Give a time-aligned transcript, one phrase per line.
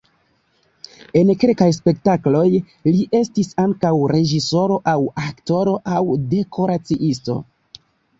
[1.19, 2.45] En kelkaj spektakloj
[2.95, 6.01] li estis ankaŭ reĝisoro aŭ aktoro aŭ
[6.33, 7.37] dekoraciisto.